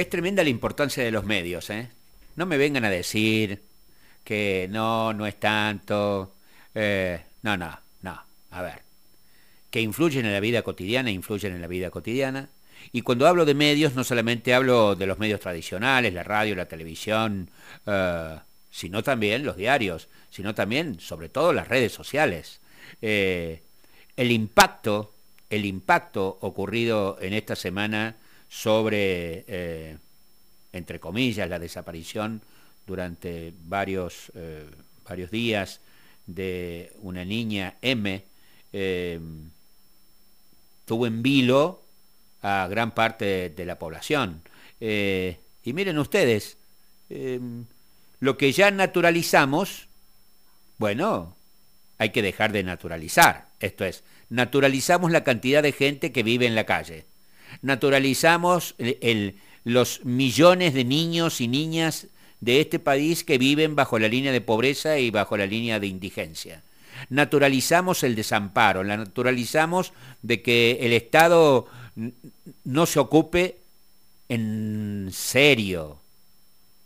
Es 0.00 0.08
tremenda 0.08 0.42
la 0.42 0.48
importancia 0.48 1.04
de 1.04 1.10
los 1.10 1.26
medios, 1.26 1.68
¿eh? 1.68 1.90
No 2.36 2.46
me 2.46 2.56
vengan 2.56 2.86
a 2.86 2.88
decir 2.88 3.60
que 4.24 4.66
no, 4.70 5.12
no 5.12 5.26
es 5.26 5.38
tanto. 5.38 6.36
Eh, 6.74 7.20
no, 7.42 7.58
no, 7.58 7.78
no. 8.00 8.24
A 8.50 8.62
ver. 8.62 8.80
Que 9.70 9.82
influyen 9.82 10.24
en 10.24 10.32
la 10.32 10.40
vida 10.40 10.62
cotidiana, 10.62 11.10
influyen 11.10 11.54
en 11.54 11.60
la 11.60 11.66
vida 11.66 11.90
cotidiana. 11.90 12.48
Y 12.92 13.02
cuando 13.02 13.28
hablo 13.28 13.44
de 13.44 13.52
medios, 13.52 13.94
no 13.94 14.02
solamente 14.02 14.54
hablo 14.54 14.96
de 14.96 15.04
los 15.04 15.18
medios 15.18 15.40
tradicionales, 15.40 16.14
la 16.14 16.22
radio, 16.22 16.56
la 16.56 16.64
televisión, 16.64 17.50
eh, 17.84 18.38
sino 18.70 19.02
también 19.02 19.44
los 19.44 19.58
diarios, 19.58 20.08
sino 20.30 20.54
también, 20.54 20.98
sobre 20.98 21.28
todo, 21.28 21.52
las 21.52 21.68
redes 21.68 21.92
sociales. 21.92 22.60
Eh, 23.02 23.60
el 24.16 24.32
impacto, 24.32 25.12
el 25.50 25.66
impacto 25.66 26.38
ocurrido 26.40 27.18
en 27.20 27.34
esta 27.34 27.54
semana 27.54 28.16
sobre, 28.50 29.44
eh, 29.48 29.96
entre 30.74 31.00
comillas, 31.00 31.48
la 31.48 31.58
desaparición 31.58 32.42
durante 32.86 33.54
varios, 33.64 34.30
varios 35.08 35.30
días 35.30 35.80
de 36.26 36.92
una 37.00 37.24
niña 37.24 37.76
M, 37.80 38.24
tuvo 40.90 41.06
en 41.06 41.22
vilo 41.22 41.84
a 42.42 42.66
gran 42.68 42.90
parte 42.92 43.50
de, 43.50 43.64
la 43.64 43.78
población. 43.78 44.42
Eh, 44.80 45.38
y 45.62 45.72
miren 45.72 45.98
ustedes, 45.98 46.56
em, 47.08 47.66
lo 48.18 48.36
que 48.36 48.50
ya 48.50 48.72
naturalizamos, 48.72 49.86
bueno, 50.78 51.36
hay 51.98 52.10
que 52.10 52.22
dejar 52.22 52.50
de 52.50 52.64
naturalizar. 52.64 53.50
Esto 53.60 53.84
es, 53.84 54.02
naturalizamos 54.30 55.12
la 55.12 55.22
cantidad 55.22 55.62
de 55.62 55.70
gente 55.72 56.12
que 56.12 56.22
vive 56.22 56.46
en 56.46 56.54
la 56.54 56.64
calle. 56.64 57.04
Naturalizamos 57.62 58.74
los 59.64 60.04
millones 60.04 60.74
de 60.74 60.84
niños 60.84 61.40
y 61.40 61.48
niñas 61.48 62.06
de 62.40 62.60
este 62.60 62.78
país 62.78 63.24
que 63.24 63.38
viven 63.38 63.76
bajo 63.76 63.98
la 63.98 64.08
línea 64.08 64.32
de 64.32 64.40
pobreza 64.40 64.98
y 64.98 65.10
bajo 65.10 65.36
la 65.36 65.46
línea 65.46 65.78
de 65.78 65.86
indigencia. 65.86 66.62
Naturalizamos 67.08 68.02
el 68.02 68.14
desamparo, 68.14 68.82
la 68.82 68.96
naturalizamos 68.96 69.92
de 70.22 70.42
que 70.42 70.78
el 70.80 70.92
Estado 70.92 71.66
no 72.64 72.86
se 72.86 72.98
ocupe 72.98 73.58
en 74.28 75.08
serio, 75.12 75.98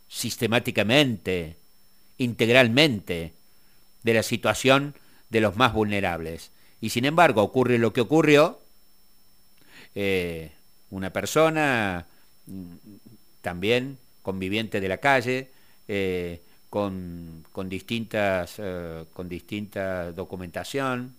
sistemáticamente, 0.09 1.57
integralmente, 2.19 3.33
de 4.03 4.15
la 4.15 4.23
situación 4.23 4.95
de 5.31 5.41
los 5.41 5.57
más 5.57 5.73
vulnerables. 5.73 6.51
Y 6.81 6.91
sin 6.91 7.05
embargo 7.05 7.43
ocurre 7.43 7.79
lo 7.79 7.93
que 7.93 8.01
ocurrió, 8.01 8.61
eh, 9.95 10.53
una 10.97 11.11
persona 11.11 12.07
mm, 12.47 12.75
también 13.41 13.99
conviviente 14.23 14.81
de 14.81 14.89
la 14.89 14.99
calle, 14.99 15.51
eh, 15.87 16.41
con, 16.71 17.45
distintas, 17.67 18.55
eh, 18.59 19.05
con 19.13 19.29
distinta 19.29 20.11
documentación, 20.13 21.15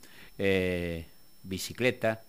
bicicleta, 1.44 2.22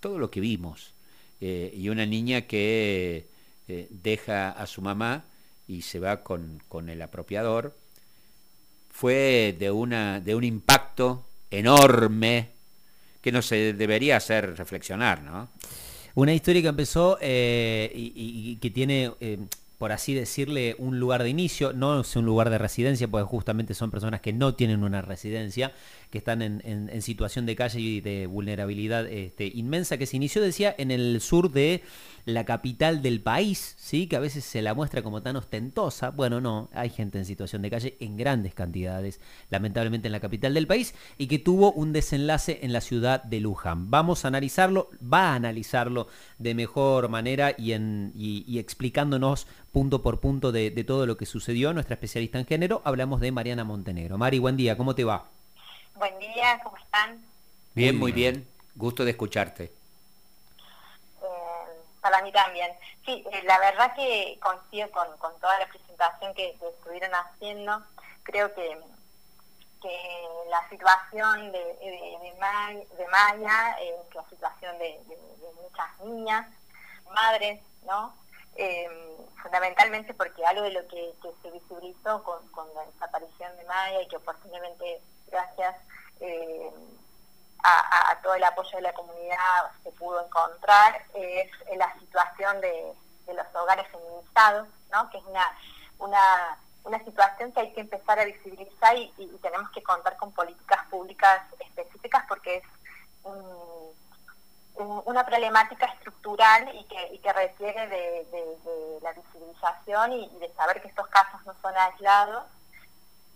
todo 0.00 0.18
lo 0.18 0.28
que 0.30 0.40
vimos. 0.40 0.92
Eh, 1.40 1.72
y 1.76 1.88
una 1.88 2.04
niña 2.04 2.42
que 2.42 3.28
eh, 3.68 3.86
deja 3.90 4.50
a 4.50 4.66
su 4.66 4.82
mamá 4.82 5.24
y 5.68 5.82
se 5.82 6.00
va 6.00 6.22
con, 6.24 6.60
con, 6.68 6.88
el 6.88 7.00
apropiador, 7.00 7.76
fue 8.90 9.54
de, 9.56 9.70
una, 9.70 10.20
de 10.20 10.34
un 10.34 10.42
impacto 10.42 11.26
enorme 11.50 12.50
que 13.20 13.30
nos 13.30 13.48
debería 13.50 14.16
hacer 14.16 14.56
reflexionar, 14.56 15.22
¿no? 15.22 15.48
Una 16.18 16.34
historia 16.34 16.62
que 16.62 16.68
empezó 16.68 17.16
eh, 17.20 17.92
y, 17.94 18.56
que 18.56 18.70
tiene 18.70 19.12
por 19.78 19.92
así 19.92 20.12
decirle, 20.12 20.74
un 20.78 20.98
lugar 20.98 21.22
de 21.22 21.30
inicio, 21.30 21.72
no 21.72 22.00
es 22.00 22.16
un 22.16 22.26
lugar 22.26 22.50
de 22.50 22.58
residencia, 22.58 23.06
porque 23.06 23.24
justamente 23.24 23.74
son 23.74 23.92
personas 23.92 24.20
que 24.20 24.32
no 24.32 24.54
tienen 24.54 24.82
una 24.82 25.02
residencia, 25.02 25.72
que 26.10 26.18
están 26.18 26.42
en, 26.42 27.02
situación 27.02 27.46
de 27.46 27.56
calle 27.56 27.80
y 27.80 28.00
de 28.00 28.26
vulnerabilidad 28.26 29.06
este, 29.06 29.46
inmensa, 29.46 29.98
que 29.98 30.06
se 30.06 30.16
inició, 30.16 30.42
decía, 30.42 30.74
en 30.78 30.90
el 30.90 31.20
sur 31.20 31.50
de 31.50 31.82
la 32.24 32.44
capital 32.44 33.00
del 33.00 33.20
país, 33.20 33.74
¿sí? 33.78 34.06
que 34.06 34.16
a 34.16 34.20
veces 34.20 34.44
se 34.44 34.60
la 34.60 34.74
muestra 34.74 35.02
como 35.02 35.22
tan 35.22 35.36
ostentosa. 35.36 36.10
Bueno, 36.10 36.40
no, 36.40 36.68
hay 36.74 36.90
gente 36.90 37.18
en 37.18 37.24
situación 37.24 37.62
de 37.62 37.70
calle 37.70 37.96
en 38.00 38.16
grandes 38.16 38.54
cantidades, 38.54 39.20
lamentablemente 39.50 40.08
en 40.08 40.12
la 40.12 40.20
capital 40.20 40.54
del 40.54 40.66
país, 40.66 40.94
y 41.16 41.26
que 41.26 41.38
tuvo 41.38 41.72
un 41.72 41.92
desenlace 41.92 42.60
en 42.62 42.72
la 42.72 42.80
ciudad 42.80 43.22
de 43.22 43.40
Luján. 43.40 43.90
Vamos 43.90 44.24
a 44.24 44.28
analizarlo, 44.28 44.90
va 45.00 45.32
a 45.32 45.34
analizarlo 45.36 46.08
de 46.38 46.54
mejor 46.54 47.08
manera 47.08 47.54
y, 47.56 47.72
en, 47.72 48.12
y, 48.14 48.58
explicándonos 48.58 49.46
punto 49.72 50.02
por 50.02 50.20
punto 50.20 50.52
de, 50.52 50.70
de 50.70 50.84
todo 50.84 51.06
lo 51.06 51.16
que 51.16 51.26
sucedió. 51.26 51.72
Nuestra 51.72 51.94
especialista 51.94 52.38
en 52.38 52.46
género, 52.46 52.82
hablamos 52.84 53.20
de 53.20 53.32
Mariana 53.32 53.64
Montenegro. 53.64 54.18
Mari, 54.18 54.38
buen 54.38 54.56
día, 54.56 54.76
¿cómo 54.76 54.94
te 54.94 55.04
va? 55.04 55.37
Buen 55.98 56.18
día, 56.18 56.60
¿cómo 56.62 56.76
están? 56.76 57.24
Bien, 57.74 57.98
muy 57.98 58.12
bien. 58.12 58.48
Gusto 58.74 59.04
de 59.04 59.10
escucharte 59.10 59.78
para 62.00 62.22
mí 62.22 62.32
también. 62.32 62.72
Sí, 63.04 63.24
eh, 63.32 63.42
la 63.44 63.58
verdad 63.58 63.94
que 63.94 64.38
coincido 64.40 64.90
con, 64.90 65.38
toda 65.40 65.58
la 65.58 65.66
presentación 65.66 66.34
que, 66.34 66.56
estuvieron 66.60 67.10
haciendo. 67.14 67.82
Creo 68.22 68.54
que, 68.54 68.78
que 69.82 70.28
la 70.48 70.68
situación 70.68 71.52
de, 71.52 71.58
de, 71.58 73.06
Maya, 73.10 73.76
es 73.80 74.14
la 74.14 74.24
situación 74.28 74.78
de, 74.78 75.00
muchas 75.62 76.00
niñas, 76.00 76.46
madres, 77.12 77.60
¿no? 77.84 78.14
Em, 78.56 79.16
fundamentalmente 79.42 80.14
porque 80.14 80.44
algo 80.44 80.62
de 80.62 80.72
lo 80.72 80.86
que, 80.88 81.14
se 81.42 81.50
visibilizó 81.50 82.22
con, 82.24 82.74
la 82.74 82.84
desaparición 82.86 83.56
de 83.56 83.64
Maya 83.64 84.02
y 84.02 84.08
que 84.08 84.16
oportunamente, 84.16 85.00
gracias, 85.26 85.76
eh, 86.20 86.70
a, 87.62 88.18
todo 88.22 88.34
el 88.34 88.44
apoyo 88.44 88.76
de 88.76 88.82
la 88.82 88.92
comunidad 88.92 89.70
se 89.82 89.90
pudo 89.92 90.24
encontrar 90.24 91.04
es 91.14 91.50
la 91.76 91.92
situación 91.98 92.60
de, 92.60 92.94
los 93.28 93.46
hogares 93.54 93.86
feminizados, 93.88 94.68
¿no? 94.90 95.10
que 95.10 95.18
es 95.18 95.24
una, 95.24 95.46
una, 95.98 97.04
situación 97.04 97.52
que 97.52 97.60
hay 97.60 97.72
que 97.74 97.82
empezar 97.82 98.18
a 98.18 98.24
visibilizar 98.24 98.96
y, 98.96 99.12
tenemos 99.42 99.70
que 99.70 99.82
contar 99.82 100.16
con 100.16 100.32
políticas 100.32 100.86
públicas 100.86 101.42
específicas 101.60 102.24
porque 102.26 102.56
es 102.56 102.64
una 104.74 105.26
problemática 105.26 105.86
estructural 105.86 106.74
y 106.74 106.84
que, 106.84 107.20
que 107.20 107.32
requiere 107.32 107.86
de, 107.88 108.98
la 109.02 109.12
visibilización 109.12 110.12
y, 110.12 110.28
de 110.38 110.52
saber 110.54 110.80
que 110.80 110.88
estos 110.88 111.06
casos 111.08 111.44
no 111.44 111.54
son 111.60 111.76
aislados, 111.76 112.44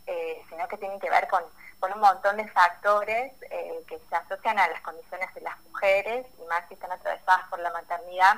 eh, 0.06 0.42
sino 0.48 0.66
que 0.68 0.78
tienen 0.78 1.00
que 1.00 1.10
ver 1.10 1.28
con 1.28 1.42
con 1.82 1.92
un 1.94 1.98
montón 1.98 2.36
de 2.36 2.46
factores 2.50 3.32
eh, 3.50 3.82
que 3.88 4.00
se 4.08 4.14
asocian 4.14 4.56
a 4.56 4.68
las 4.68 4.80
condiciones 4.82 5.34
de 5.34 5.40
las 5.40 5.60
mujeres, 5.62 6.24
y 6.38 6.44
más 6.44 6.62
si 6.68 6.74
están 6.74 6.92
atravesadas 6.92 7.48
por 7.50 7.58
la 7.58 7.72
maternidad, 7.72 8.36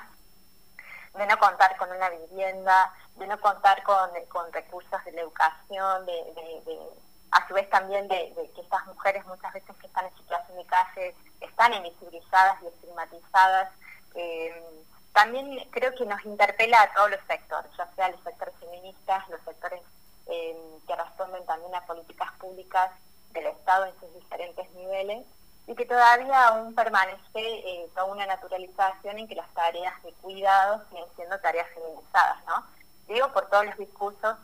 de 1.12 1.26
no 1.26 1.38
contar 1.38 1.76
con 1.76 1.90
una 1.90 2.08
vivienda, 2.08 2.90
de 3.16 3.26
no 3.26 3.38
contar 3.42 3.82
con, 3.82 4.10
recursos 4.50 5.04
de 5.04 5.12
la 5.12 5.20
educación, 5.20 6.06
de, 6.06 6.88
a 7.32 7.46
su 7.46 7.52
vez 7.52 7.68
también 7.68 8.08
de, 8.08 8.32
que 8.54 8.62
estas 8.62 8.86
mujeres 8.86 9.26
muchas 9.26 9.52
veces 9.52 9.76
que 9.76 9.88
están 9.88 10.06
en 10.06 10.16
situación 10.16 10.56
de 10.56 10.64
calle 10.64 11.14
están 11.42 11.74
invisibilizadas 11.74 12.62
y 12.62 12.68
estigmatizadas. 12.68 13.70
Eh, 14.14 14.84
también 15.12 15.68
creo 15.70 15.94
que 15.94 16.06
nos 16.06 16.24
interpela 16.24 16.80
a 16.80 16.94
todos 16.94 17.10
los 17.10 17.20
sectores, 17.26 17.70
ya 17.76 17.86
sea 17.94 18.08
los 18.08 18.22
sectores 18.22 18.54
feministas, 18.58 19.28
los 19.28 19.42
sectores 19.42 19.82
eh, 20.28 20.56
que 20.86 20.96
responden 20.96 21.44
también 21.44 21.74
a 21.74 21.84
políticas 21.84 22.32
públicas 22.38 22.90
del 23.34 23.46
Estado 23.48 23.84
en 23.86 24.00
sus 24.00 24.14
diferentes 24.14 24.70
niveles 24.72 25.26
y 25.66 25.74
que 25.74 25.86
todavía 25.86 26.48
aún 26.48 26.74
permanece 26.74 27.20
eh, 27.34 27.88
toda 27.94 28.06
una 28.06 28.26
naturalización 28.26 29.18
en 29.18 29.28
que 29.28 29.34
las 29.34 29.52
tareas 29.54 30.02
de 30.02 30.12
cuidado 30.14 30.82
siguen 30.88 31.04
siendo 31.16 31.38
tareas 31.40 31.68
feminizadas, 31.74 32.44
¿no? 32.46 32.64
Digo 33.08 33.32
por 33.32 33.48
todos 33.48 33.66
los 33.66 33.76
discursos 33.76 34.36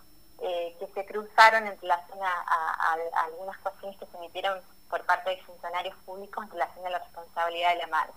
eh, 0.43 0.75
que 0.79 0.87
se 0.95 1.05
cruzaron 1.05 1.67
en 1.67 1.79
relación 1.81 2.19
a, 2.23 2.97
algunas 3.25 3.59
cuestiones 3.59 3.99
que 3.99 4.07
se 4.07 4.17
emitieron 4.17 4.61
por 4.89 5.05
parte 5.05 5.31
de 5.31 5.43
funcionarios 5.43 5.95
públicos 6.07 6.45
en 6.45 6.51
relación 6.51 6.87
a 6.87 6.91
la 6.91 6.99
responsabilidad 6.99 7.75
de 7.75 7.79
la 7.79 7.87
madre. 7.89 8.13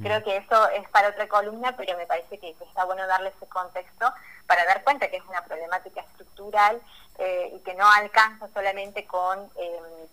Creo 0.00 0.22
que 0.22 0.36
eso 0.36 0.68
es 0.70 0.88
para 0.90 1.08
otra 1.08 1.26
columna, 1.26 1.76
pero 1.76 1.96
me 1.96 2.06
parece 2.06 2.38
que, 2.38 2.50
está 2.50 2.84
bueno 2.84 3.04
darle 3.06 3.30
ese 3.30 3.46
contexto 3.48 4.12
para 4.46 4.64
dar 4.64 4.84
cuenta 4.84 5.08
que 5.08 5.16
es 5.16 5.24
una 5.24 5.44
problemática 5.44 6.02
estructural 6.02 6.80
eh, 7.18 7.52
y 7.54 7.60
que 7.60 7.74
no 7.74 7.86
alcanza 7.90 8.48
solamente 8.54 9.06
con, 9.06 9.38
em, 9.56 10.08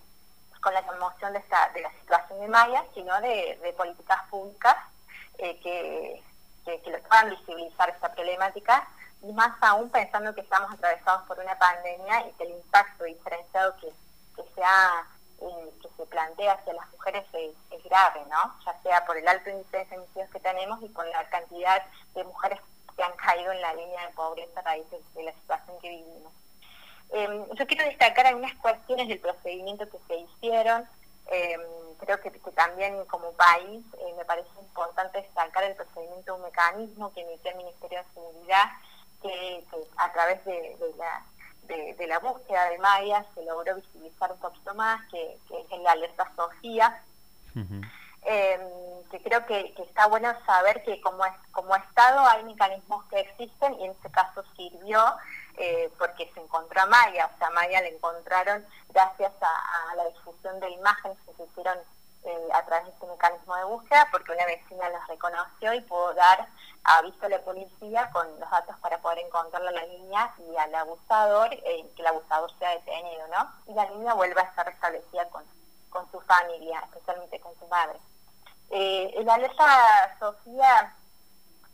con 0.61 0.73
la 0.73 0.85
conmoción 0.85 1.33
de, 1.33 1.39
esta, 1.39 1.69
de 1.69 1.81
la 1.81 1.91
situación 1.91 2.39
de 2.39 2.47
Maya, 2.47 2.83
sino 2.93 3.19
de, 3.21 3.73
políticas 3.77 4.21
públicas 4.29 4.75
eh, 5.37 5.59
que, 5.61 6.21
que, 6.65 6.91
lo 6.91 6.99
puedan 7.03 7.29
visibilizar 7.29 7.89
esta 7.89 8.13
problemática 8.13 8.87
y 9.21 9.31
más 9.33 9.51
aún 9.61 9.89
pensando 9.89 10.33
que 10.35 10.41
estamos 10.41 10.71
atravesados 10.71 11.27
por 11.27 11.39
una 11.39 11.57
pandemia 11.57 12.27
y 12.27 12.31
que 12.33 12.43
el 12.43 12.51
impacto 12.51 13.03
diferenciado 13.05 13.75
que, 13.77 13.87
que 14.35 14.43
se 14.55 14.63
se 15.99 16.05
plantea 16.05 16.53
hacia 16.53 16.73
las 16.73 16.89
mujeres 16.91 17.25
es, 17.33 17.83
grave, 17.83 18.21
¿no? 18.29 18.55
Ya 18.65 18.81
sea 18.83 19.05
por 19.05 19.17
el 19.17 19.27
alto 19.27 19.49
índice 19.49 19.77
de 19.77 19.85
femicidios 19.85 20.29
que 20.29 20.39
tenemos 20.39 20.81
y 20.83 20.89
por 20.89 21.05
la 21.07 21.27
cantidad 21.29 21.83
de 22.13 22.23
mujeres 22.23 22.59
que 22.95 23.03
han 23.03 23.13
caído 23.13 23.51
en 23.51 23.61
la 23.61 23.73
línea 23.73 24.05
de 24.05 24.13
pobreza 24.13 24.59
a 24.59 24.63
raíz 24.63 24.85
de, 24.91 25.23
la 25.23 25.33
situación 25.33 25.79
que 25.79 25.89
vivimos. 25.89 26.31
Em, 27.11 27.45
yo 27.55 27.67
quiero 27.67 27.85
destacar 27.85 28.27
algunas 28.27 28.53
cuestiones 28.55 29.07
del 29.07 29.19
procedimiento 29.19 29.89
que 29.89 29.97
se 30.07 30.15
hicieron. 30.17 30.87
Em, 31.31 31.61
creo 31.99 32.19
que, 32.21 32.31
también 32.51 33.05
como 33.05 33.31
país 33.33 33.85
eh, 33.99 34.13
me 34.17 34.25
parece 34.25 34.49
importante 34.59 35.21
destacar 35.21 35.63
el 35.63 35.75
procedimiento 35.75 36.33
de 36.33 36.39
un 36.39 36.45
mecanismo 36.45 37.13
que 37.13 37.21
emitió 37.21 37.51
el 37.51 37.57
Ministerio 37.57 37.99
de 37.99 38.13
Seguridad, 38.13 38.65
que, 39.21 39.63
a 39.97 40.11
través 40.11 40.43
de, 40.45 40.77
la 40.97 41.23
de, 41.67 42.07
la 42.07 42.19
búsqueda 42.19 42.69
de 42.69 42.77
Maya 42.79 43.25
se 43.35 43.43
logró 43.43 43.75
visibilizar 43.75 44.31
un 44.31 44.39
poquito 44.39 44.73
más, 44.73 45.01
que, 45.11 45.33
es 45.33 45.71
en 45.71 45.83
la 45.83 45.91
alerta 45.91 46.31
Sofía, 46.35 47.03
Em, 48.23 48.59
que 49.09 49.21
creo 49.21 49.45
que, 49.45 49.73
está 49.77 50.07
bueno 50.07 50.29
saber 50.45 50.83
que 50.83 50.99
como, 51.01 51.25
es, 51.25 51.33
como 51.51 51.75
Estado 51.75 52.19
hay 52.27 52.43
mecanismos 52.43 53.05
que 53.05 53.21
existen 53.21 53.79
y 53.79 53.85
en 53.85 53.91
este 53.91 54.11
caso 54.11 54.43
sirvió 54.55 55.01
eh, 55.59 55.91
porque 55.97 56.31
se 56.33 56.39
encontró 56.39 56.81
a 56.81 56.85
Maya, 56.85 57.29
o 57.33 57.37
sea, 57.37 57.47
a 57.47 57.51
Maya 57.51 57.81
le 57.81 57.93
encontraron 57.93 58.65
gracias 58.89 59.33
a, 59.41 59.95
la 59.95 60.05
difusión 60.05 60.59
de 60.59 60.69
imágenes 60.69 61.17
que 61.25 61.33
se 61.33 61.43
hicieron 61.43 61.77
eh, 62.23 62.49
a 62.53 62.65
través 62.65 62.85
de 62.85 62.91
este 62.91 63.07
mecanismo 63.07 63.55
de 63.55 63.63
búsqueda, 63.65 64.07
porque 64.11 64.31
una 64.31 64.45
vecina 64.45 64.89
los 64.89 65.07
reconoció 65.07 65.73
y 65.73 65.81
pudo 65.81 66.13
dar 66.13 66.47
aviso 66.85 67.25
a 67.25 67.29
la 67.29 67.41
policía 67.41 68.09
con 68.11 68.27
los 68.39 68.49
datos 68.49 68.75
para 68.79 68.99
poder 68.99 69.19
encontrarla 69.19 69.69
a 69.69 69.73
la 69.73 69.85
niña 69.85 70.33
y 70.49 70.57
al 70.57 70.73
abusador, 70.73 71.53
eh, 71.53 71.89
que 71.95 72.01
el 72.01 72.07
abusador 72.07 72.51
sea 72.57 72.71
detenido, 72.71 73.27
¿no? 73.27 73.51
Y 73.67 73.75
la 73.75 73.85
niña 73.89 74.13
vuelva 74.13 74.41
a 74.41 74.45
estar 74.45 74.65
restablecida 74.65 75.27
con, 75.29 75.43
con 75.89 76.09
su 76.11 76.21
familia, 76.21 76.79
especialmente 76.85 77.39
con 77.41 77.57
su 77.59 77.67
madre. 77.67 77.99
Eh, 78.71 79.13
el 79.17 79.29
alerta 79.29 80.17
Sofía 80.19 80.95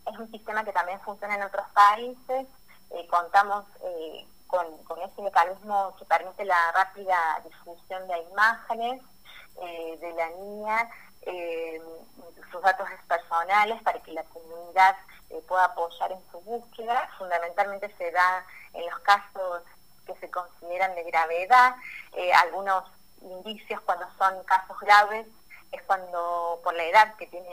es 0.05 0.17
un 0.17 0.31
sistema 0.31 0.63
que 0.63 0.71
también 0.71 0.99
funciona 1.01 1.35
en 1.35 1.43
otros 1.43 1.67
países. 1.73 2.47
Eh, 2.95 3.05
contamos 3.07 3.65
eh, 3.83 4.25
con, 4.47 4.65
este 5.03 5.21
mecanismo 5.21 5.93
que 5.99 6.05
permite 6.05 6.45
la 6.45 6.71
rápida 6.71 7.41
difusión 7.43 8.07
de 8.07 8.19
imágenes 8.31 9.01
de 9.55 10.13
la 10.17 10.29
niña, 10.31 10.89
sus 12.51 12.61
datos 12.61 12.89
personales 13.07 13.81
para 13.83 13.99
que 14.01 14.11
la 14.11 14.23
comunidad 14.25 14.97
pueda 15.47 15.65
apoyar 15.65 16.11
en 16.11 16.19
su 16.29 16.41
búsqueda. 16.41 17.09
Fundamentalmente 17.17 17.93
se 17.97 18.11
da 18.11 18.45
en 18.73 18.85
los 18.85 18.99
casos 18.99 19.63
que 20.05 20.13
se 20.15 20.29
consideran 20.29 20.93
de 20.95 21.03
gravedad. 21.03 21.75
algunos 22.43 22.83
indicios 23.21 23.79
cuando 23.81 24.05
son 24.17 24.43
casos 24.43 24.77
graves 24.81 25.25
es 25.71 25.81
cuando 25.83 26.59
por 26.63 26.73
la 26.73 26.83
edad 26.83 27.15
que 27.15 27.27
tiene 27.27 27.49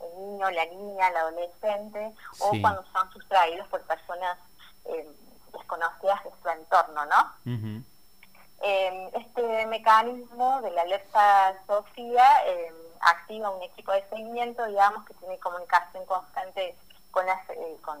el 0.00 0.18
niño, 0.18 0.50
la 0.50 0.66
niña, 0.66 1.08
el 1.08 1.16
adolescente, 1.16 2.12
o 2.38 2.50
cuando 2.60 2.84
son 2.92 3.10
sustraídos 3.12 3.66
por 3.68 3.80
personas 3.82 4.38
eh, 4.92 5.08
desconocidas 5.52 6.24
de 6.24 6.30
su 6.42 6.48
entorno, 6.48 7.04
¿no? 7.06 7.82
Em, 8.62 9.08
este 9.14 9.66
mecanismo 9.66 10.60
de 10.60 10.70
la 10.72 10.82
alerta 10.82 11.56
Sofía 11.66 12.26
em, 12.46 12.74
activa 13.00 13.50
un 13.50 13.62
equipo 13.62 13.90
de 13.92 14.06
seguimiento, 14.10 14.66
digamos, 14.66 15.04
que 15.06 15.14
tiene 15.14 15.38
comunicación 15.38 16.04
constante 16.04 16.76
con, 17.10 17.26
eh, 17.26 17.76
con, 17.82 17.98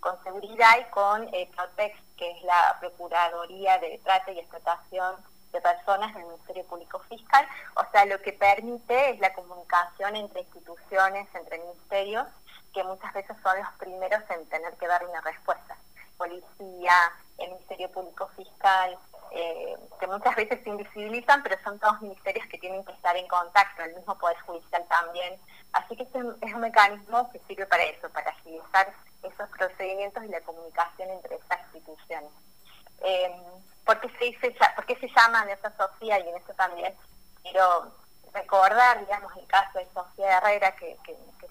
con 0.00 0.22
seguridad 0.24 0.72
y 0.80 0.90
con 0.90 1.28
eh, 1.32 1.48
Protex, 1.54 1.96
que 2.16 2.32
es 2.32 2.42
la 2.42 2.76
Procuraduría 2.80 3.78
de 3.78 4.00
Trata 4.02 4.32
y 4.32 4.40
Explotación 4.40 5.16
de 5.52 5.60
personas 5.60 6.12
del 6.14 6.24
Ministerio 6.24 6.64
Público 6.64 6.98
Fiscal, 7.08 7.46
o 7.76 7.84
sea, 7.92 8.04
lo 8.06 8.20
que 8.22 8.32
permite 8.32 9.10
es 9.10 9.20
la 9.20 9.32
comunicación 9.34 10.16
entre 10.16 10.40
instituciones, 10.40 11.28
entre 11.34 11.58
ministerios, 11.58 12.26
que 12.72 12.82
muchas 12.84 13.12
veces 13.12 13.36
son 13.42 13.58
los 13.58 13.72
primeros 13.78 14.22
en 14.30 14.46
tener 14.46 14.72
que 14.74 14.88
dar 14.88 15.06
una 15.06 15.20
respuesta. 15.20 15.76
Policía, 16.22 16.94
el 17.38 17.50
Ministerio 17.50 17.90
Público 17.90 18.30
Fiscal, 18.36 18.96
eh, 19.32 19.76
que 19.98 20.06
muchas 20.06 20.36
veces 20.36 20.62
se 20.62 20.70
invisibilizan, 20.70 21.42
pero 21.42 21.56
son 21.64 21.78
todos 21.80 22.00
ministerios 22.00 22.46
que 22.46 22.58
tienen 22.58 22.84
que 22.84 22.92
estar 22.92 23.16
en 23.16 23.26
contacto, 23.26 23.82
el 23.82 23.94
mismo 23.96 24.16
Poder 24.18 24.38
Judicial 24.40 24.84
también. 24.88 25.40
Así 25.72 25.96
que 25.96 26.04
es 26.04 26.14
un, 26.14 26.36
es 26.40 26.54
un 26.54 26.60
mecanismo 26.60 27.28
que 27.32 27.40
sirve 27.48 27.66
para 27.66 27.82
eso, 27.84 28.08
para 28.10 28.30
agilizar 28.30 28.92
esos 29.22 29.48
procedimientos 29.58 30.22
y 30.24 30.28
la 30.28 30.40
comunicación 30.42 31.10
entre 31.10 31.36
esas 31.36 31.60
instituciones. 31.74 32.30
Eh, 33.00 33.34
¿por, 33.84 34.00
qué 34.00 34.08
se 34.18 34.24
dice, 34.26 34.54
¿Por 34.76 34.86
qué 34.86 34.96
se 34.96 35.08
llama 35.08 35.44
esa 35.50 35.76
Sofía? 35.76 36.20
Y 36.20 36.28
en 36.28 36.36
eso 36.36 36.52
también 36.54 36.94
quiero 37.42 37.92
recordar, 38.32 39.00
digamos, 39.00 39.36
el 39.36 39.46
caso 39.46 39.78
de 39.78 39.86
Sofía 39.92 40.38
Herrera 40.38 40.74
que, 40.76 40.96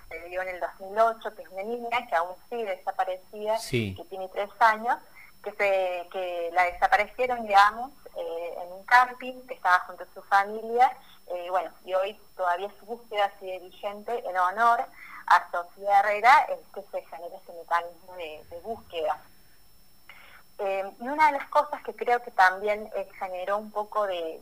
se 0.09 0.19
dio 0.27 0.41
en 0.41 0.49
el 0.49 0.59
2008, 0.59 1.35
que 1.35 1.41
es 1.41 1.49
una 1.49 1.63
niña 1.63 2.05
que 2.07 2.15
aún 2.15 2.35
sigue 2.49 2.65
desaparecida, 2.65 3.57
que 3.69 4.05
tiene 4.09 4.27
tres 4.29 4.49
años, 4.59 4.97
que, 5.41 5.51
se, 5.51 6.09
que 6.11 6.49
la 6.53 6.63
desaparecieron, 6.65 7.47
digamos, 7.47 7.91
eh, 8.17 8.55
en 8.61 8.73
un 8.73 8.83
camping, 8.83 9.41
que 9.47 9.53
estaba 9.53 9.79
junto 9.87 10.03
a 10.03 10.13
su 10.13 10.21
familia, 10.23 10.91
eh, 11.27 11.47
bueno, 11.49 11.71
y 11.85 11.93
hoy 11.93 12.19
todavía 12.35 12.69
su 12.79 12.85
búsqueda 12.85 13.31
sigue 13.39 13.59
vigente 13.59 14.21
en 14.27 14.37
honor 14.37 14.83
a 15.27 15.51
Sofía 15.51 15.99
Herrera, 15.99 16.47
es 16.49 16.59
que 16.73 16.81
se 16.91 17.05
genera 17.05 17.37
ese 17.37 17.53
mecanismo 17.53 18.15
de 18.15 18.59
búsqueda. 18.63 19.17
Eh, 20.59 20.91
y 20.99 21.07
una 21.07 21.27
de 21.27 21.39
las 21.39 21.47
cosas 21.49 21.81
que 21.83 21.95
creo 21.95 22.21
que 22.21 22.31
también 22.31 22.89
eh, 22.95 23.09
generó 23.19 23.57
un 23.57 23.71
poco 23.71 24.05
de, 24.05 24.39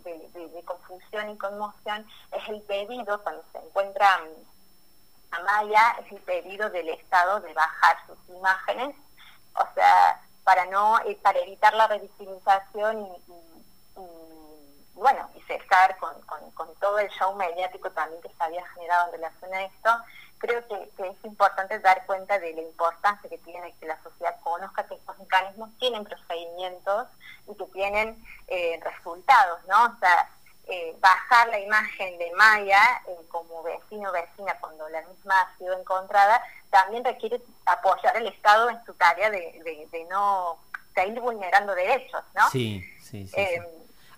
confusión 0.65 1.29
y 1.29 1.37
conmoción 1.37 2.05
es 2.31 2.49
el 2.49 2.61
pedido, 2.63 3.23
cuando 3.23 3.43
se 3.51 3.59
encuentra 3.59 4.17
mm, 4.17 5.35
Amaya, 5.35 5.95
es 6.03 6.11
el 6.11 6.19
pedido 6.21 6.69
del 6.69 6.89
Estado 6.89 7.39
de 7.39 7.53
bajar 7.53 7.97
sus 8.07 8.17
imágenes, 8.35 8.95
o 9.55 9.65
sea, 9.73 10.21
para 10.43 10.65
no 10.65 10.99
eh, 11.05 11.17
para 11.21 11.39
evitar 11.39 11.73
la 11.73 11.87
revictimización 11.87 13.05
y, 13.05 13.11
bueno, 14.95 15.29
y 15.35 15.41
cesar 15.43 15.97
con, 15.97 16.13
con, 16.23 16.75
todo 16.75 16.99
el 16.99 17.09
show 17.11 17.33
mediático 17.35 17.89
también 17.91 18.21
que 18.21 18.29
se 18.29 18.43
había 18.43 18.67
generado 18.69 19.05
en 19.07 19.11
relación 19.13 19.53
a 19.53 19.63
esto, 19.63 19.89
creo 20.39 20.65
que, 20.67 21.07
es 21.09 21.25
importante 21.25 21.79
dar 21.79 22.05
cuenta 22.05 22.39
de 22.39 22.53
la 22.53 22.61
importancia 22.61 23.29
que 23.29 23.37
tiene 23.39 23.75
que 23.79 23.85
la 23.85 24.01
sociedad 24.01 24.39
conozca 24.41 24.87
que 24.87 24.95
estos 24.95 25.19
mecanismos 25.19 25.69
tienen 25.77 26.03
procedimientos 26.05 27.07
y 27.47 27.55
que 27.55 27.65
tienen 27.65 28.23
eh, 28.47 28.79
resultados, 28.83 29.59
¿no? 29.67 29.85
O 29.85 29.99
sea, 29.99 30.29
eh, 30.67 30.95
bajar 30.99 31.49
la 31.49 31.59
imagen 31.59 32.17
de 32.17 32.31
Maya 32.37 32.81
eh, 33.07 33.15
como 33.27 33.63
vecino 33.63 34.09
o 34.09 34.13
vecina 34.13 34.55
cuando 34.59 34.87
la 34.89 35.01
misma 35.01 35.41
ha 35.41 35.57
sido 35.57 35.77
encontrada, 35.77 36.41
también 36.69 37.03
requiere 37.03 37.41
apoyar 37.65 38.15
al 38.15 38.27
Estado 38.27 38.69
en 38.69 38.83
su 38.85 38.93
tarea 38.93 39.29
de, 39.29 39.87
de, 39.91 40.05
no 40.05 40.57
seguir 40.95 41.19
vulnerando 41.19 41.75
derechos, 41.75 42.21
¿no? 42.35 42.49
Sí, 42.49 42.83
sí, 43.01 43.27
sí. 43.27 43.41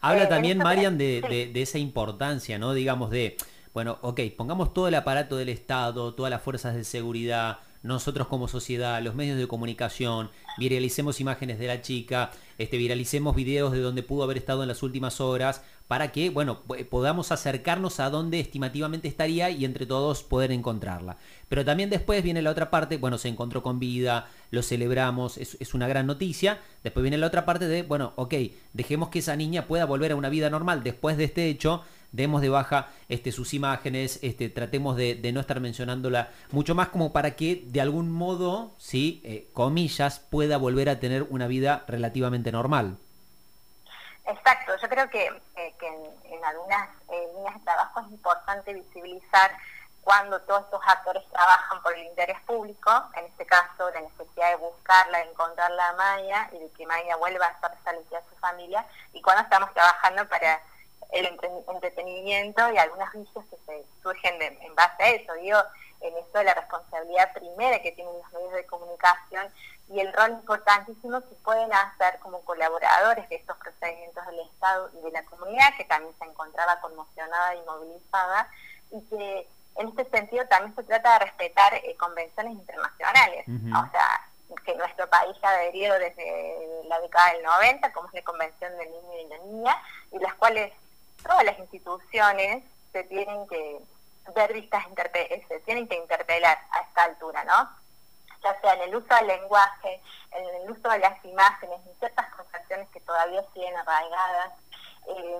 Habla 0.01 0.27
también, 0.27 0.57
Marian, 0.57 0.97
de, 0.97 1.21
de 1.53 1.61
esa 1.61 1.77
importancia, 1.77 2.57
¿no? 2.57 2.73
Digamos, 2.73 3.11
de 3.11 3.37
bueno, 3.73 3.97
ok, 4.01 4.19
pongamos 4.37 4.73
todo 4.73 4.87
el 4.87 4.95
aparato 4.95 5.37
del 5.37 5.49
Estado, 5.49 6.13
todas 6.13 6.29
las 6.29 6.41
fuerzas 6.41 6.75
de 6.75 6.83
seguridad, 6.83 7.59
nosotros 7.83 8.27
como 8.27 8.47
sociedad, 8.47 9.01
los 9.01 9.15
medios 9.15 9.37
de 9.37 9.47
comunicación, 9.47 10.29
viralicemos 10.57 11.19
imágenes 11.19 11.57
de 11.57 11.67
la 11.67 11.81
chica, 11.81 12.31
este, 12.57 12.77
viralicemos 12.77 13.35
videos 13.35 13.71
de 13.71 13.79
donde 13.79 14.03
pudo 14.03 14.23
haber 14.23 14.37
estado 14.37 14.61
en 14.61 14.67
las 14.67 14.83
últimas 14.83 15.19
horas, 15.19 15.63
para 15.87 16.13
que, 16.13 16.29
bueno, 16.29 16.61
podamos 16.89 17.33
acercarnos 17.33 17.99
a 17.99 18.09
donde 18.09 18.39
estimativamente 18.39 19.09
estaría 19.09 19.49
y 19.49 19.65
entre 19.65 19.85
todos 19.85 20.23
poder 20.23 20.51
encontrarla. 20.53 21.17
Pero 21.49 21.65
también 21.65 21.89
después 21.89 22.23
viene 22.23 22.41
la 22.41 22.51
otra 22.51 22.69
parte, 22.69 22.95
bueno, 22.95 23.17
se 23.17 23.27
encontró 23.27 23.61
con 23.61 23.77
vida, 23.77 24.29
lo 24.51 24.63
celebramos, 24.63 25.37
es, 25.37 25.57
es 25.59 25.73
una 25.73 25.89
gran 25.89 26.07
noticia. 26.07 26.61
Después 26.81 27.01
viene 27.01 27.17
la 27.17 27.27
otra 27.27 27.45
parte 27.45 27.67
de, 27.67 27.83
bueno, 27.83 28.13
ok, 28.15 28.35
dejemos 28.71 29.09
que 29.09 29.19
esa 29.19 29.35
niña 29.35 29.67
pueda 29.67 29.83
volver 29.83 30.13
a 30.13 30.15
una 30.15 30.29
vida 30.29 30.49
normal 30.49 30.81
después 30.81 31.17
de 31.17 31.25
este 31.25 31.49
hecho 31.49 31.83
demos 32.11 32.41
de 32.41 32.49
baja 32.49 32.89
este, 33.09 33.31
sus 33.31 33.53
imágenes, 33.53 34.19
este, 34.21 34.49
tratemos 34.49 34.97
de, 34.97 35.19
no 35.31 35.39
estar 35.39 35.59
mencionándola 35.59 36.29
mucho 36.51 36.75
más 36.75 36.89
como 36.89 37.13
para 37.13 37.35
que 37.35 37.63
de 37.65 37.81
algún 37.81 38.11
modo, 38.11 38.71
¿sí? 38.77 39.21
Eh, 39.23 39.47
comillas, 39.53 40.19
pueda 40.19 40.57
volver 40.57 40.89
a 40.89 40.99
tener 40.99 41.23
una 41.23 41.47
vida 41.47 41.85
relativamente 41.87 42.51
normal. 42.51 42.97
Exacto, 44.25 44.73
yo 44.81 44.89
creo 44.89 45.09
que, 45.09 45.25
eh, 45.55 45.75
en, 45.81 46.45
algunas 46.45 46.89
eh, 47.09 47.27
líneas 47.35 47.53
de 47.55 47.59
trabajo 47.61 47.99
es 48.01 48.11
importante 48.11 48.73
visibilizar 48.73 49.51
cuando 50.03 50.41
todos 50.41 50.63
estos 50.63 50.81
actores 50.87 51.23
trabajan 51.31 51.81
por 51.83 51.95
el 51.95 52.05
interés 52.05 52.39
público, 52.41 52.91
en 53.15 53.25
este 53.25 53.45
caso 53.45 53.91
la 53.93 54.01
necesidad 54.01 54.49
de 54.49 54.55
buscarla, 54.55 55.19
de 55.19 55.29
encontrarla 55.29 55.89
a 55.89 55.93
Maya 55.93 56.49
y 56.53 56.59
de 56.59 56.69
que 56.71 56.87
Maya 56.87 57.15
vuelva 57.17 57.45
a 57.45 57.51
estar 57.51 57.77
saludada 57.83 58.17
a 58.17 58.29
su 58.29 58.35
familia, 58.37 58.85
y 59.13 59.21
cuando 59.21 59.43
estamos 59.43 59.71
trabajando 59.73 60.27
para 60.27 60.59
el 61.11 61.25
entretenimiento 61.67 62.71
y 62.71 62.77
algunos 62.77 63.11
vicios 63.11 63.45
que 63.49 63.57
se 63.65 63.85
surgen 64.01 64.41
en 64.41 64.75
base 64.75 65.03
a 65.03 65.09
eso. 65.09 65.33
Digo, 65.33 65.59
en 66.01 66.17
esto 66.17 66.39
de 66.39 66.45
la 66.45 66.53
responsabilidad 66.53 67.33
primera 67.33 67.81
que 67.81 67.91
tienen 67.91 68.13
los 68.13 68.31
medios 68.33 68.53
de 68.53 68.65
comunicación 68.65 69.47
y 69.89 69.99
el 69.99 70.11
rol 70.13 70.31
importantísimo 70.31 71.21
que 71.21 71.35
pueden 71.43 71.71
hacer 71.73 72.19
como 72.19 72.41
colaboradores 72.41 73.27
de 73.29 73.35
estos 73.35 73.57
procedimientos 73.57 74.25
del 74.25 74.39
Estado 74.39 74.89
y 74.93 75.01
de 75.01 75.11
la 75.11 75.23
comunidad, 75.25 75.75
que 75.77 75.85
también 75.85 76.13
se 76.17 76.25
encontraba 76.25 76.79
conmocionada 76.79 77.55
y 77.55 77.61
movilizada, 77.63 78.49
y 78.91 79.01
que 79.01 79.47
en 79.75 79.87
este 79.89 80.09
sentido 80.09 80.45
también 80.47 80.75
se 80.75 80.83
trata 80.83 81.13
de 81.13 81.25
respetar 81.25 81.73
eh, 81.73 81.95
convenciones 81.97 82.53
internacionales. 82.53 83.45
O 83.47 83.91
sea, 83.91 84.27
que 84.65 84.75
nuestro 84.75 85.09
país 85.09 85.35
ha 85.43 85.49
adherido 85.49 85.97
desde 85.97 86.83
la 86.87 86.99
década 86.99 87.33
del 87.33 87.43
90, 87.43 87.93
como 87.93 88.07
es 88.07 88.13
la 88.13 88.21
Convención 88.21 88.77
del 88.77 88.91
Niño 88.91 89.19
y 89.19 89.27
la 89.27 89.37
Niña, 89.39 89.77
y 90.11 90.19
las 90.19 90.33
cuales 90.35 90.71
todas 91.23 91.43
las 91.43 91.57
instituciones 91.59 92.63
se 92.91 93.03
tienen 93.05 93.47
que 93.47 93.81
ver 94.35 94.53
vistas, 94.53 94.85
se 95.47 95.59
tienen 95.61 95.87
que 95.87 95.95
interpelar 95.95 96.59
a 96.71 96.81
esta 96.81 97.03
altura, 97.03 97.43
¿no? 97.43 97.69
Ya 98.43 98.59
sea 98.61 98.73
en 98.73 98.81
el 98.81 98.95
uso 98.95 99.13
del 99.15 99.27
lenguaje, 99.27 100.01
en 100.31 100.61
el 100.61 100.71
uso 100.71 100.89
de 100.89 100.99
las 100.99 101.23
imágenes, 101.25 101.79
en 101.85 101.99
ciertas 101.99 102.33
concepciones 102.33 102.89
que 102.89 102.99
todavía 103.01 103.43
siguen 103.53 103.75
arraigadas, 103.77 104.51
eh, 105.07 105.39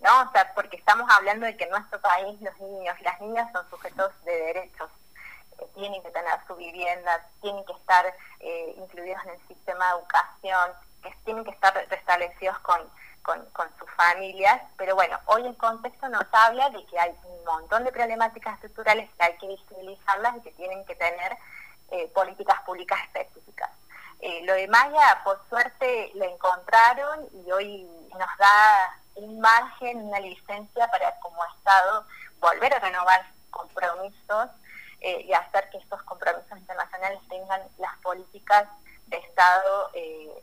¿no? 0.00 0.22
O 0.22 0.32
sea, 0.32 0.52
porque 0.54 0.76
estamos 0.76 1.10
hablando 1.10 1.46
de 1.46 1.56
que 1.56 1.64
en 1.64 1.70
nuestro 1.70 2.00
país 2.00 2.40
los 2.40 2.58
niños 2.60 2.96
y 3.00 3.04
las 3.04 3.20
niñas 3.20 3.50
son 3.52 3.68
sujetos 3.68 4.12
de 4.24 4.32
derechos, 4.32 4.90
eh, 5.58 5.66
tienen 5.74 6.02
que 6.02 6.10
tener 6.10 6.38
su 6.46 6.54
vivienda, 6.56 7.26
tienen 7.40 7.64
que 7.64 7.72
estar 7.72 8.06
eh, 8.40 8.74
incluidos 8.78 9.24
en 9.24 9.30
el 9.30 9.48
sistema 9.48 9.86
de 9.86 9.98
educación, 9.98 10.72
que 11.02 11.14
tienen 11.24 11.44
que 11.44 11.50
estar 11.50 11.74
restablecidos 11.88 12.58
con, 12.60 12.88
con, 13.22 13.46
sus 13.78 13.90
familias, 13.96 14.60
pero 14.76 14.94
bueno, 14.94 15.18
hoy 15.26 15.46
el 15.46 15.56
contexto 15.56 16.08
nos 16.08 16.24
habla 16.32 16.70
de 16.70 16.84
que 16.86 16.98
hay 16.98 17.14
un 17.24 17.44
montón 17.44 17.84
de 17.84 17.92
problemáticas 17.92 18.54
estructurales 18.54 19.08
que 19.10 19.24
hay 19.24 19.36
que 19.38 19.46
visibilizarlas 19.46 20.36
y 20.36 20.40
que 20.40 20.52
tienen 20.52 20.84
que 20.84 20.94
tener 20.94 21.36
políticas 22.14 22.62
públicas 22.62 23.00
específicas. 23.04 23.70
lo 24.44 24.54
de 24.54 24.68
Maya, 24.68 25.20
por 25.24 25.40
suerte, 25.48 26.12
lo 26.14 26.24
encontraron 26.24 27.26
y 27.32 27.50
hoy 27.50 27.82
nos 28.12 28.38
da 28.38 29.00
un 29.16 29.40
margen, 29.40 29.98
una 30.08 30.20
licencia 30.20 30.88
para 30.88 31.18
como 31.20 31.44
Estado 31.56 32.06
volver 32.40 32.74
a 32.74 32.78
renovar 32.78 33.26
compromisos 33.50 34.48
eh, 35.00 35.24
y 35.26 35.32
hacer 35.32 35.68
que 35.70 35.78
estos 35.78 36.02
compromisos 36.02 36.58
internacionales 36.58 37.20
tengan 37.28 37.62
las 37.78 37.96
políticas 37.98 38.68
de 39.06 39.16
Estado 39.18 39.90
eh, 39.94 40.42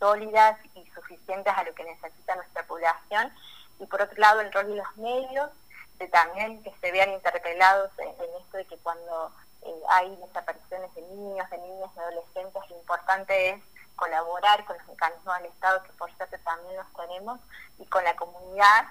sólidas 0.00 0.58
y 0.74 0.84
suficientes 0.90 1.52
a 1.54 1.62
lo 1.62 1.72
que 1.74 1.84
necesita 1.84 2.34
nuestra 2.34 2.66
población. 2.66 3.32
Y 3.78 3.86
por 3.86 4.02
otro 4.02 4.18
lado, 4.18 4.40
el 4.40 4.52
rol 4.52 4.66
de 4.66 4.76
los 4.76 4.96
medios, 4.96 5.50
de 5.98 6.08
también 6.08 6.62
que 6.64 6.74
se 6.80 6.90
vean 6.90 7.12
interpelados 7.12 7.92
en, 7.98 8.08
esto 8.08 8.56
de 8.56 8.64
que 8.64 8.76
cuando 8.78 9.30
eh, 9.62 9.80
hay 9.90 10.16
desapariciones 10.16 10.92
de 10.94 11.02
niños, 11.02 11.48
de 11.50 11.58
niñas, 11.58 11.94
de 11.94 12.00
adolescentes, 12.00 12.70
lo 12.70 12.76
importante 12.76 13.50
es 13.50 13.62
colaborar 14.00 14.64
con 14.64 14.78
los 14.78 14.88
mecanismos 14.88 15.36
del 15.38 15.52
Estado, 15.52 15.82
que 15.82 15.92
por 15.92 16.10
suerte 16.16 16.38
también 16.38 16.76
los 16.76 16.92
tenemos, 16.94 17.38
y 17.78 17.84
con 17.86 18.02
la 18.02 18.16
comunidad, 18.16 18.86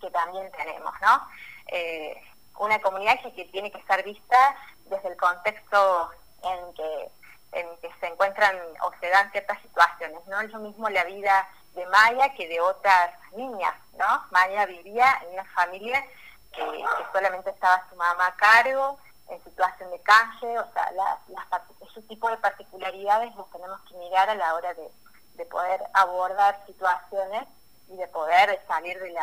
que 0.00 0.10
también 0.10 0.50
tenemos, 0.52 0.92
¿no? 1.02 1.28
Eh, 1.66 2.22
una 2.58 2.80
comunidad 2.80 3.20
que, 3.20 3.44
tiene 3.44 3.70
que 3.70 3.82
ser 3.82 4.02
vista 4.02 4.56
desde 4.86 5.08
el 5.08 5.16
contexto 5.16 6.10
en 6.42 6.74
que, 6.74 7.10
en 7.52 7.76
que 7.78 7.90
se 8.00 8.06
encuentran 8.06 8.56
o 8.82 8.92
se 9.00 9.08
dan 9.08 9.30
ciertas 9.32 9.60
situaciones. 9.62 10.24
No 10.26 10.40
es 10.40 10.50
lo 10.52 10.60
mismo 10.60 10.88
la 10.88 11.04
vida 11.04 11.48
de 11.74 11.86
Maya 11.86 12.34
que 12.34 12.48
de 12.48 12.60
otras 12.60 13.10
niñas, 13.32 13.74
¿no? 13.98 14.24
Maya 14.30 14.66
vivía 14.66 15.20
en 15.22 15.34
una 15.34 15.44
familia 15.46 16.04
que, 16.52 16.84
solamente 17.12 17.50
estaba 17.50 17.84
su 17.90 17.96
mamá 17.96 18.28
a 18.28 18.36
cargo, 18.36 18.98
en 19.28 19.42
situación 19.44 19.90
de 19.90 20.00
calle, 20.00 20.58
o 20.58 20.72
sea, 20.72 20.90
la, 20.92 21.18
ese 21.90 22.02
tipo 22.02 22.30
de 22.30 22.36
particularidades 22.38 23.34
los 23.34 23.50
tenemos 23.50 23.80
que 23.88 23.94
mirar 23.96 24.30
a 24.30 24.34
la 24.34 24.54
hora 24.54 24.72
de, 24.74 24.90
poder 25.50 25.82
abordar 25.92 26.58
situaciones 26.66 27.46
y 27.88 27.96
de 27.96 28.08
poder 28.08 28.58
salir 28.66 28.98
de, 28.98 29.14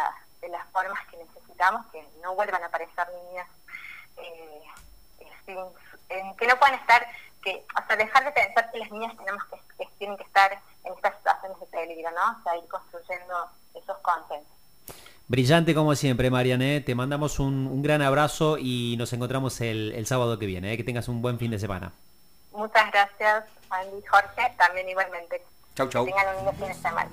de 0.42 0.50
las 0.50 0.65
formas 0.68 1.00
que 1.08 1.18
necesitamos, 1.18 1.86
que 1.92 2.08
no 2.22 2.36
vuelvan 2.36 2.62
a 2.63 2.68
aparecer 2.68 3.08
niñas 3.25 3.48
eh, 4.18 4.63
que 6.38 6.48
no 6.48 6.58
puedan 6.58 6.75
estar, 6.75 7.06
que, 7.44 7.66
o 7.78 7.88
sea, 7.88 7.96
dejar 7.96 8.26
de 8.26 8.32
pensar 8.32 8.72
que 8.72 8.80
las 8.80 8.92
niñas 8.92 9.16
tenemos 9.18 9.44
que, 9.46 9.88
tienen 9.98 10.18
que 10.18 10.24
estar 10.24 10.52
en 10.84 10.94
estas 10.94 11.16
situaciones 11.18 11.60
de 11.60 11.66
peligro, 11.68 12.12
¿no? 12.12 12.40
O 12.40 12.44
sea, 12.44 12.58
ir 12.58 12.68
construyendo 12.68 13.50
esos 13.74 13.98
consensos. 14.00 14.48
Brillante 15.28 15.74
como 15.74 15.96
siempre, 15.96 16.30
Marianne. 16.30 16.82
Te 16.82 16.96
mandamos 16.96 17.40
un, 17.40 17.82
gran 17.82 18.02
abrazo 18.02 18.58
y 18.60 18.96
nos 18.98 19.14
encontramos 19.14 19.60
el, 19.62 20.06
sábado 20.06 20.38
que 20.38 20.46
viene. 20.46 20.74
¿eh? 20.74 20.78
Que 20.78 20.84
tengas 20.84 21.08
un 21.08 21.22
buen 21.22 21.40
fin 21.40 21.52
de 21.52 21.60
semana. 21.60 21.94
Muchas 22.52 22.92
gracias, 22.92 23.46
Andy 23.70 24.06
Jorge. 24.06 24.54
También 24.58 24.90
igualmente. 24.90 25.42
Chau, 25.76 25.90
chau. 25.90 26.06
tengan 26.06 26.38
un 26.38 26.44
buen 26.44 26.58
fin 26.58 26.68
de 26.68 26.74
semana. 26.74 27.10